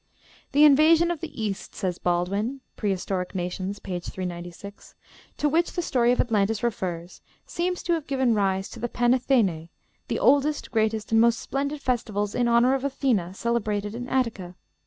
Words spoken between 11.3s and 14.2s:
splendid festivals in honor of Athena celebrated in